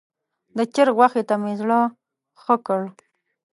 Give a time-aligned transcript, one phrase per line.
[0.57, 1.79] د چرګ غوښې ته مې زړه
[2.41, 2.81] ښه کړ.